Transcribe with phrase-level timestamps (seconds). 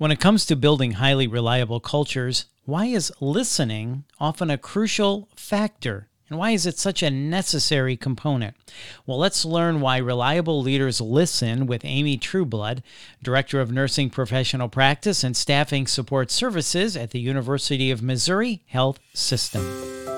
[0.00, 6.08] When it comes to building highly reliable cultures, why is listening often a crucial factor?
[6.30, 8.56] And why is it such a necessary component?
[9.04, 12.82] Well, let's learn why reliable leaders listen with Amy Trueblood,
[13.22, 19.00] Director of Nursing Professional Practice and Staffing Support Services at the University of Missouri Health
[19.12, 20.09] System.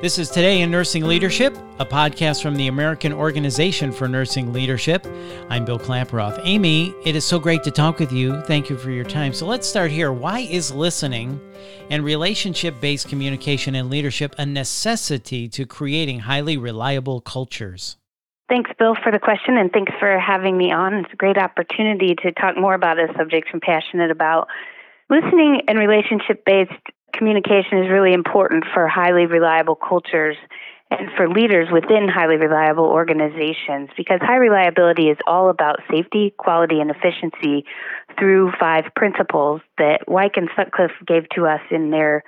[0.00, 5.04] This is Today in Nursing Leadership, a podcast from the American Organization for Nursing Leadership.
[5.50, 6.40] I'm Bill Klaproth.
[6.44, 8.40] Amy, it is so great to talk with you.
[8.42, 9.32] Thank you for your time.
[9.32, 10.12] So let's start here.
[10.12, 11.40] Why is listening
[11.90, 17.96] and relationship based communication and leadership a necessity to creating highly reliable cultures?
[18.48, 20.94] Thanks, Bill, for the question, and thanks for having me on.
[20.94, 24.46] It's a great opportunity to talk more about a subject I'm passionate about.
[25.10, 26.70] Listening and relationship based
[27.18, 30.36] communication is really important for highly reliable cultures
[30.90, 36.80] and for leaders within highly reliable organizations because high reliability is all about safety, quality,
[36.80, 37.66] and efficiency
[38.18, 42.24] through five principles that Weick and Sutcliffe gave to us in their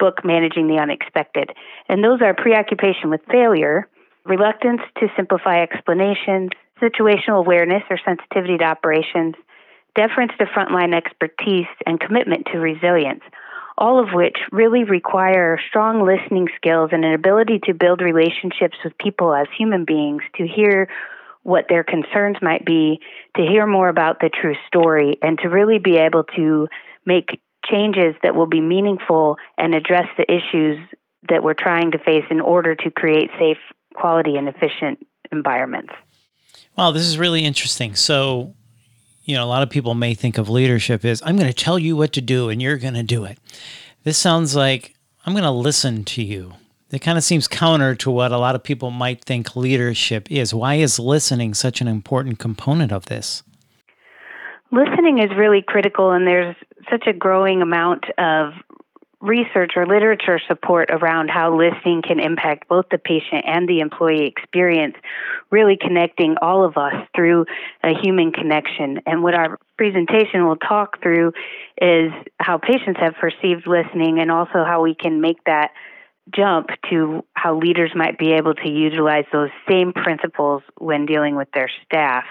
[0.00, 1.50] book, Managing the Unexpected.
[1.88, 3.86] And those are preoccupation with failure,
[4.24, 6.50] reluctance to simplify explanations,
[6.82, 9.34] situational awareness or sensitivity to operations,
[9.94, 13.22] deference to frontline expertise, and commitment to resilience
[13.80, 18.96] all of which really require strong listening skills and an ability to build relationships with
[18.98, 20.88] people as human beings, to hear
[21.42, 23.00] what their concerns might be,
[23.36, 26.68] to hear more about the true story, and to really be able to
[27.06, 30.78] make changes that will be meaningful and address the issues
[31.30, 33.58] that we're trying to face in order to create safe,
[33.94, 35.92] quality, and efficient environments.
[36.76, 37.94] Wow, this is really interesting.
[37.94, 38.54] So,
[39.24, 41.78] you know, a lot of people may think of leadership is I'm going to tell
[41.78, 43.38] you what to do and you're going to do it.
[44.02, 46.54] This sounds like I'm going to listen to you.
[46.90, 50.52] It kind of seems counter to what a lot of people might think leadership is.
[50.52, 53.44] Why is listening such an important component of this?
[54.72, 56.56] Listening is really critical, and there's
[56.90, 58.54] such a growing amount of
[59.20, 64.26] research or literature support around how listening can impact both the patient and the employee
[64.26, 64.94] experience,
[65.50, 67.44] really connecting all of us through
[67.82, 69.00] a human connection.
[69.06, 71.32] And what our presentation will talk through
[71.80, 75.70] is how patients have perceived listening and also how we can make that
[76.34, 81.48] jump to how leaders might be able to utilize those same principles when dealing with
[81.52, 82.24] their staff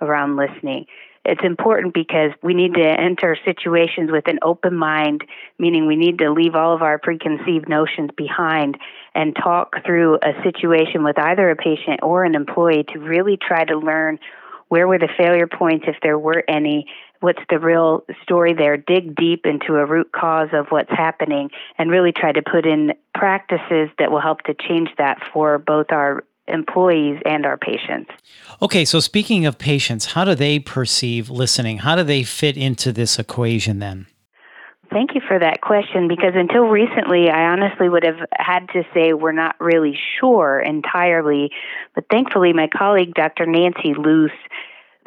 [0.00, 0.86] around listening.
[1.24, 5.22] It's important because we need to enter situations with an open mind,
[5.58, 8.78] meaning we need to leave all of our preconceived notions behind
[9.14, 13.64] and talk through a situation with either a patient or an employee to really try
[13.64, 14.18] to learn
[14.68, 16.86] where were the failure points if there were any
[17.18, 21.90] what's the real story there dig deep into a root cause of what's happening and
[21.90, 26.24] really try to put in practices that will help to change that for both our
[26.52, 28.10] employees and our patients.
[28.60, 31.78] Okay, so speaking of patients, how do they perceive listening?
[31.78, 34.06] How do they fit into this equation then?
[34.92, 39.12] Thank you for that question because until recently, I honestly would have had to say
[39.12, 41.50] we're not really sure entirely.
[41.94, 43.46] But thankfully, my colleague, Dr.
[43.46, 44.32] Nancy Luce,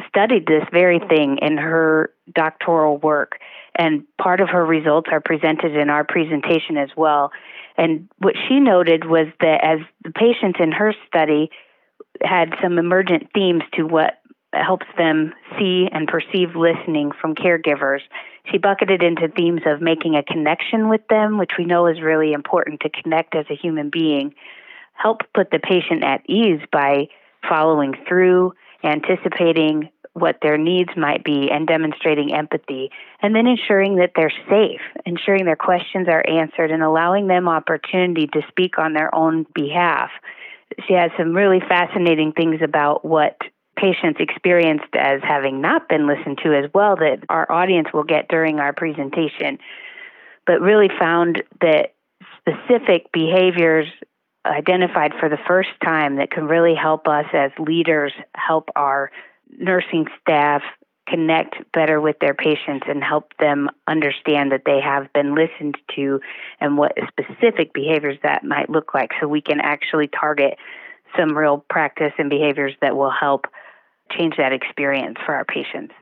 [0.07, 3.39] studied this very thing in her doctoral work.
[3.75, 7.31] And part of her results are presented in our presentation as well.
[7.77, 11.49] And what she noted was that as the patients in her study
[12.21, 14.19] had some emergent themes to what
[14.53, 18.01] helps them see and perceive listening from caregivers,
[18.51, 22.33] she bucketed into themes of making a connection with them, which we know is really
[22.33, 24.33] important to connect as a human being,
[24.93, 27.07] help put the patient at ease by
[27.49, 28.53] following through,
[28.83, 32.91] anticipating what their needs might be and demonstrating empathy,
[33.21, 38.27] and then ensuring that they're safe, ensuring their questions are answered, and allowing them opportunity
[38.27, 40.11] to speak on their own behalf.
[40.87, 43.37] She has some really fascinating things about what
[43.75, 48.27] patients experienced as having not been listened to as well that our audience will get
[48.27, 49.57] during our presentation,
[50.45, 51.93] but really found that
[52.39, 53.87] specific behaviors
[54.45, 59.09] identified for the first time that can really help us as leaders help our
[59.59, 60.61] nursing staff
[61.07, 66.19] connect better with their patients and help them understand that they have been listened to
[66.61, 70.57] and what specific behaviors that might look like so we can actually target
[71.17, 73.45] some real practice and behaviors that will help
[74.11, 75.93] change that experience for our patients.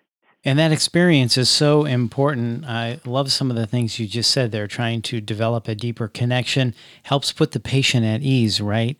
[0.43, 2.65] And that experience is so important.
[2.65, 6.07] I love some of the things you just said there, trying to develop a deeper
[6.07, 6.73] connection
[7.03, 8.99] helps put the patient at ease, right?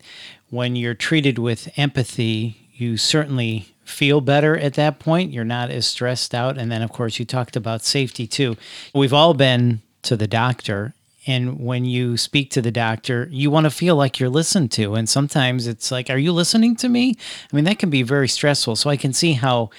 [0.50, 5.32] When you're treated with empathy, you certainly feel better at that point.
[5.32, 6.58] You're not as stressed out.
[6.58, 8.56] And then, of course, you talked about safety too.
[8.94, 10.94] We've all been to the doctor.
[11.26, 14.94] And when you speak to the doctor, you want to feel like you're listened to.
[14.94, 17.16] And sometimes it's like, are you listening to me?
[17.52, 18.76] I mean, that can be very stressful.
[18.76, 19.70] So I can see how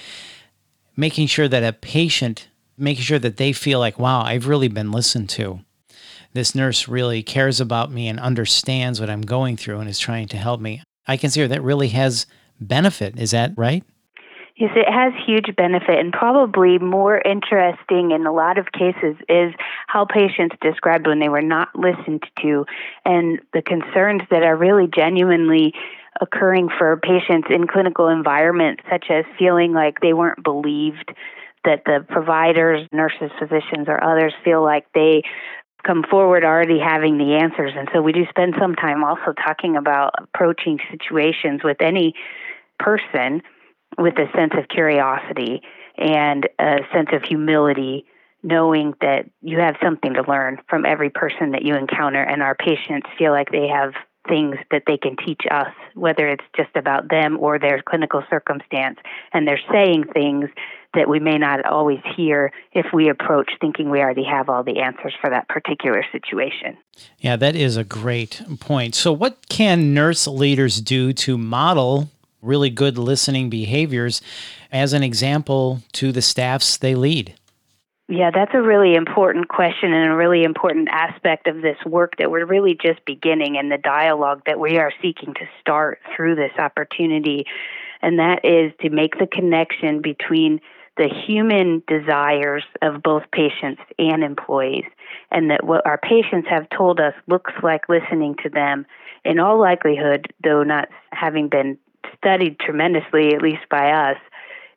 [0.96, 2.48] making sure that a patient,
[2.78, 5.60] making sure that they feel like, wow, I've really been listened to.
[6.32, 10.28] This nurse really cares about me and understands what I'm going through and is trying
[10.28, 10.82] to help me.
[11.06, 12.26] I consider that really has
[12.58, 13.18] benefit.
[13.18, 13.84] Is that right?
[14.56, 19.52] Yes, it has huge benefit, and probably more interesting in a lot of cases is
[19.88, 22.64] how patients described when they were not listened to
[23.04, 25.74] and the concerns that are really genuinely
[26.20, 31.12] occurring for patients in clinical environments, such as feeling like they weren't believed,
[31.64, 35.24] that the providers, nurses, physicians, or others feel like they
[35.84, 37.72] come forward already having the answers.
[37.76, 42.14] And so we do spend some time also talking about approaching situations with any
[42.78, 43.42] person
[43.98, 45.62] with a sense of curiosity
[45.96, 48.06] and a sense of humility,
[48.42, 52.54] knowing that you have something to learn from every person that you encounter, and our
[52.54, 53.94] patients feel like they have
[54.28, 58.98] things that they can teach us, whether it's just about them or their clinical circumstance,
[59.32, 60.48] and they're saying things
[60.94, 64.80] that we may not always hear if we approach thinking we already have all the
[64.80, 66.76] answers for that particular situation.
[67.18, 68.94] Yeah, that is a great point.
[68.94, 72.10] So, what can nurse leaders do to model
[72.44, 74.20] really good listening behaviors
[74.70, 77.34] as an example to the staffs they lead?
[78.06, 82.30] Yeah, that's a really important question and a really important aspect of this work that
[82.30, 86.52] we're really just beginning and the dialogue that we are seeking to start through this
[86.58, 87.46] opportunity.
[88.02, 90.60] And that is to make the connection between
[90.98, 94.84] the human desires of both patients and employees,
[95.30, 98.86] and that what our patients have told us looks like listening to them.
[99.24, 101.78] In all likelihood, though not having been
[102.16, 104.16] studied tremendously, at least by us,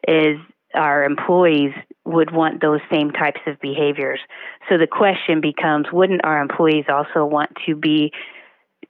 [0.07, 0.37] is
[0.73, 1.71] our employees
[2.05, 4.19] would want those same types of behaviors.
[4.69, 8.11] So the question becomes wouldn't our employees also want to be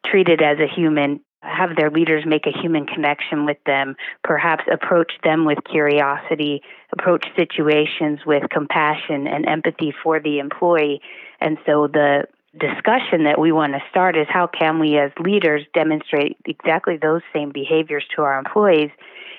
[0.06, 5.14] treated as a human, have their leaders make a human connection with them, perhaps approach
[5.24, 6.62] them with curiosity,
[6.92, 11.02] approach situations with compassion and empathy for the employee?
[11.40, 12.26] And so the
[12.60, 17.22] discussion that we want to start is how can we as leaders demonstrate exactly those
[17.34, 18.92] same behaviors to our employees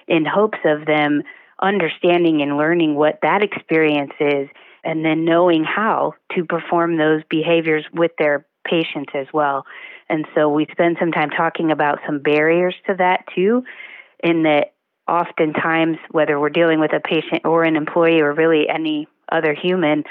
[0.07, 1.23] in hopes of them
[1.61, 4.49] understanding and learning what that experience is
[4.85, 9.65] and then knowing how to perform those behaviors with their patients as well.
[10.09, 13.65] And so we spend some time talking about some barriers to that too,
[14.23, 14.73] in that
[15.07, 20.05] oftentimes, whether we're dealing with a patient or an employee or really any other human,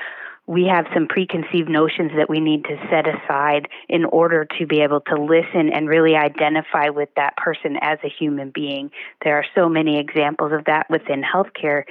[0.47, 4.79] we have some preconceived notions that we need to set aside in order to be
[4.79, 8.89] able to listen and really identify with that person as a human being.
[9.23, 11.83] There are so many examples of that within healthcare,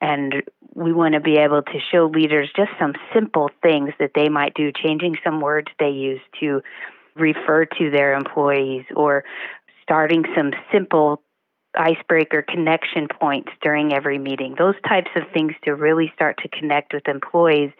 [0.00, 0.44] and
[0.74, 4.54] we want to be able to show leaders just some simple things that they might
[4.54, 6.62] do, changing some words they use to
[7.16, 9.24] refer to their employees or
[9.82, 11.20] starting some simple
[11.76, 14.54] icebreaker connection points during every meeting.
[14.56, 17.72] Those types of things to really start to connect with employees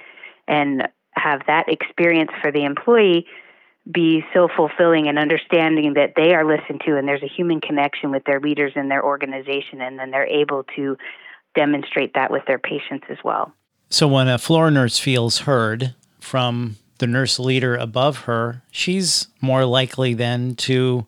[0.48, 3.26] and have that experience for the employee
[3.90, 8.10] be so fulfilling and understanding that they are listened to and there's a human connection
[8.10, 10.96] with their leaders in their organization and then they're able to
[11.54, 13.52] demonstrate that with their patients as well.
[13.90, 19.66] So when a floor nurse feels heard from the nurse leader above her, she's more
[19.66, 21.06] likely then to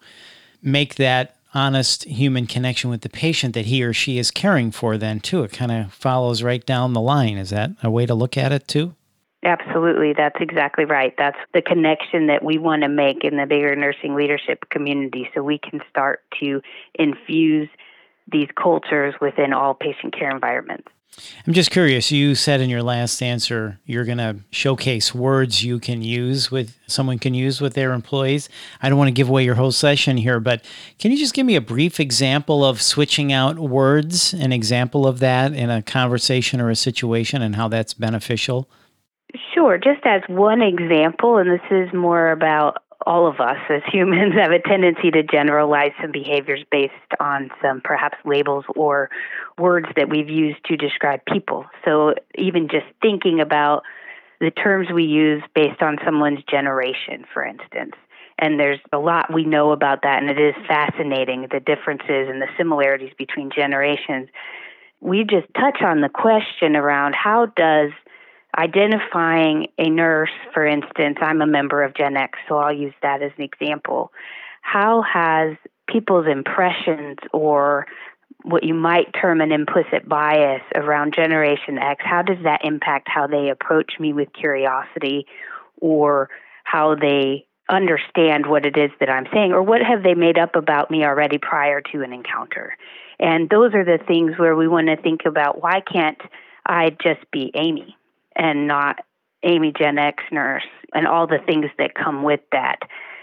[0.62, 4.99] make that honest human connection with the patient that he or she is caring for
[4.99, 5.43] then too.
[5.43, 7.39] It kind of follows right down the line.
[7.39, 8.94] Is that a way to look at it too?
[9.44, 10.13] Absolutely.
[10.13, 11.15] That's exactly right.
[11.17, 15.43] That's the connection that we want to make in the bigger nursing leadership community so
[15.43, 16.60] we can start to
[16.94, 17.69] infuse
[18.31, 20.89] these cultures within all patient care environments.
[21.46, 22.10] I'm just curious.
[22.10, 26.77] You said in your last answer you're going to showcase words you can use with
[26.87, 28.49] someone can use with their employees.
[28.82, 30.65] I don't want to give away your whole session here, but
[30.99, 35.20] can you just give me a brief example of switching out words, an example of
[35.20, 38.69] that in a conversation or a situation and how that's beneficial?
[39.55, 39.78] Sure.
[39.78, 44.52] Just as one example, and this is more about all of us as humans have
[44.52, 49.10] a tendency to generalize some behaviors based on some perhaps labels or
[49.58, 51.66] words that we've used to describe people.
[51.84, 53.82] So even just thinking about
[54.40, 57.93] the terms we use based on someone's generation, for instance.
[58.38, 62.43] And there's a lot we know about that, and it is fascinating the differences and
[62.43, 64.28] the similarities between generations.
[65.00, 67.93] We just touch on the question around how does
[68.56, 73.22] identifying a nurse, for instance, I'm a member of Gen X, so I'll use that
[73.22, 74.12] as an example.
[74.62, 75.56] How has
[75.88, 77.86] people's impressions or
[78.43, 83.26] what you might term an implicit bias around Generation X, how does that impact how
[83.26, 85.26] they approach me with curiosity
[85.81, 86.29] or
[86.65, 90.55] how they understand what it is that I'm saying or what have they made up
[90.55, 92.76] about me already prior to an encounter?
[93.19, 96.20] And those are the things where we want to think about why can't
[96.65, 97.95] I'd just be Amy
[98.36, 99.00] and not
[99.43, 102.78] Amy Gen X nurse and all the things that come with that.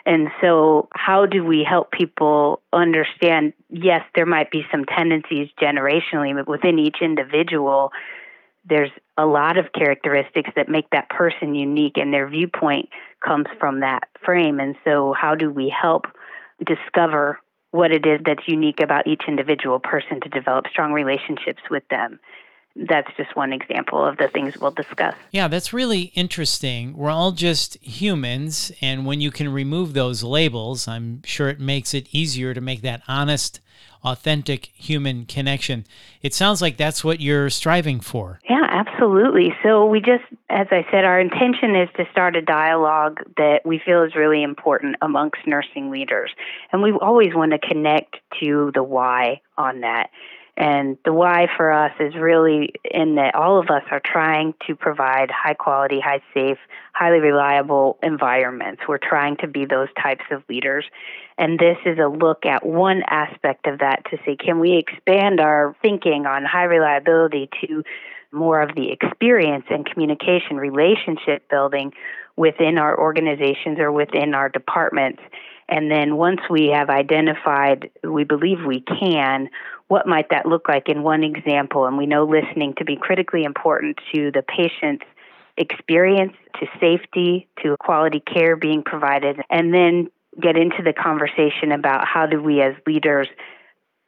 [0.06, 3.54] And so, how do we help people understand?
[3.70, 7.92] Yes, there might be some tendencies generationally, but within each individual,
[8.66, 12.90] there's a lot of characteristics that make that person unique, and their viewpoint
[13.26, 14.60] comes from that frame.
[14.60, 16.06] And so, how do we help
[16.66, 17.40] discover
[17.72, 22.20] what it is that's unique about each individual person to develop strong relationships with them?
[22.76, 25.16] That's just one example of the things we'll discuss.
[25.32, 26.96] Yeah, that's really interesting.
[26.96, 31.94] We're all just humans, and when you can remove those labels, I'm sure it makes
[31.94, 33.60] it easier to make that honest,
[34.04, 35.86] authentic human connection.
[36.22, 38.40] It sounds like that's what you're striving for.
[38.50, 39.54] Yeah, absolutely.
[39.64, 43.80] So, we just, as I said, our intention is to start a dialogue that we
[43.86, 46.32] feel is really important amongst nursing leaders.
[46.72, 50.10] And we always want to connect to the why on that.
[50.56, 54.76] And the why for us is really in that all of us are trying to
[54.76, 56.60] provide high quality, high safe,
[56.94, 58.84] highly reliable environments.
[58.88, 60.86] We're trying to be those types of leaders.
[61.40, 65.40] And this is a look at one aspect of that to see can we expand
[65.40, 67.84] our thinking on high reliability to
[68.32, 71.94] more of the experience and communication relationship building
[72.36, 75.22] within our organizations or within our departments?
[75.70, 79.50] And then once we have identified, we believe we can,
[79.88, 81.86] what might that look like in one example?
[81.86, 85.06] And we know listening to be critically important to the patient's
[85.58, 90.10] experience, to safety, to quality care being provided, and then
[90.42, 93.28] get into the conversation about how do we as leaders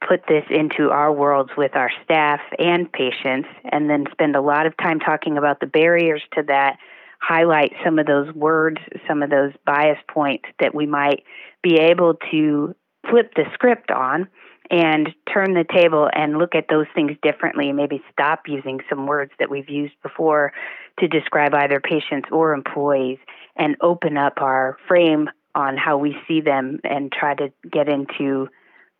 [0.06, 4.66] put this into our worlds with our staff and patients, and then spend a lot
[4.66, 6.78] of time talking about the barriers to that,
[7.20, 11.24] highlight some of those words, some of those bias points that we might
[11.62, 12.74] be able to
[13.10, 14.28] flip the script on
[14.70, 19.06] and turn the table and look at those things differently, and maybe stop using some
[19.06, 20.52] words that we've used before
[20.98, 23.18] to describe either patients or employees,
[23.56, 28.48] and open up our frame on how we see them and try to get into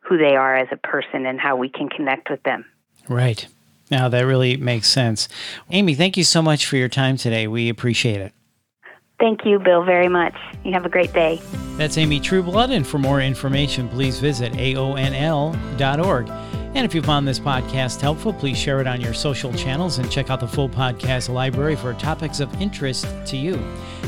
[0.01, 2.65] who they are as a person and how we can connect with them.
[3.09, 3.47] Right.
[3.91, 5.29] Now that really makes sense.
[5.71, 7.47] Amy, thank you so much for your time today.
[7.47, 8.33] We appreciate it.
[9.19, 10.35] Thank you, Bill, very much.
[10.63, 11.41] You have a great day.
[11.79, 16.29] That's Amy Trueblood, and for more information, please visit aonl.org.
[16.29, 20.11] And if you found this podcast helpful, please share it on your social channels and
[20.11, 23.59] check out the full podcast library for topics of interest to you.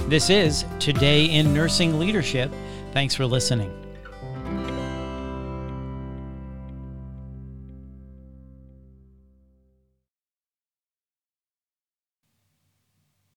[0.08, 2.52] This is Today in Nursing Leadership.
[2.92, 3.72] Thanks for listening.